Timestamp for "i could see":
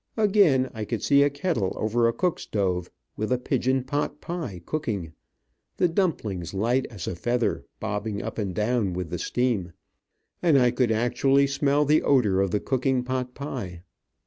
0.73-1.21